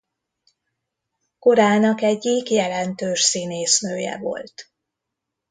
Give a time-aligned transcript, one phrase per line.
[1.39, 4.71] Korának egyik jelentős színésznője volt.